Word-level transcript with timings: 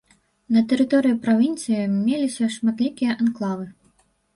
На 0.55 0.63
тэрыторыі 0.71 1.19
правінцыі 1.27 1.79
меліся 1.95 2.53
шматлікія 2.59 3.23
анклавы. 3.23 3.75